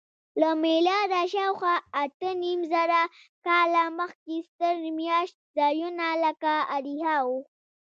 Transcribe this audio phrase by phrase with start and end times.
[0.41, 3.03] له میلاده شاوخوا اتهنیمزره
[3.45, 7.39] کاله مخکې ستر میشت ځایونه لکه اریحا وو.